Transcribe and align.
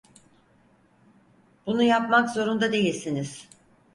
Bunu 1.65 1.83
yapmak 1.83 2.29
zorunda 2.29 2.71
değilsiniz. 2.73 3.47